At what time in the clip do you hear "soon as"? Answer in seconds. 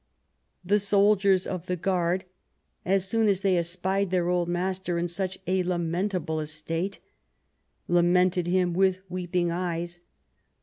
3.07-3.41